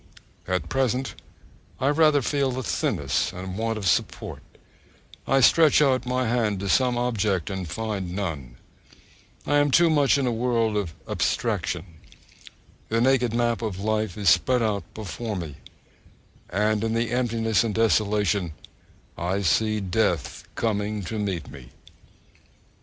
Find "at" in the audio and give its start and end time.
0.47-0.67